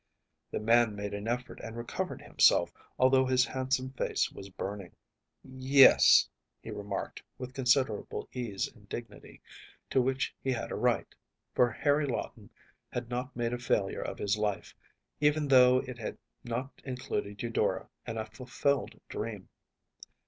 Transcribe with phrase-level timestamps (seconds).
[0.47, 4.95] ‚ÄĚ The man made an effort and recovered himself, although his handsome face was burning.
[5.47, 6.25] ‚ÄúYes,‚ÄĚ
[6.63, 9.43] he remarked, with considerable ease and dignity,
[9.91, 11.13] to which he had a right,
[11.53, 12.49] for Harry Lawton
[12.91, 14.73] had not made a failure of his life,
[15.19, 19.49] even though it had not included Eudora and a fulfilled dream.